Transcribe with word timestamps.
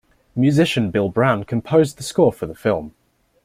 Musician 0.35 0.89
Bill 0.89 1.09
Brown 1.09 1.43
composed 1.43 1.97
the 1.97 2.01
score 2.01 2.33
for 2.33 2.47
the 2.47 2.55
film. 2.55 2.95